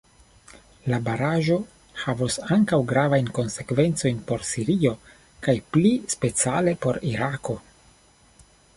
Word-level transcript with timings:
La 0.91 0.97
baraĵo 1.07 1.57
havos 2.05 2.37
ankaŭ 2.57 2.79
gravajn 2.93 3.29
konsekvencojn 3.39 4.25
por 4.33 4.49
Sirio 4.55 4.97
kaj 5.49 5.59
pli 5.77 5.95
speciale 6.17 6.79
por 6.87 7.03
Irako. 7.15 7.61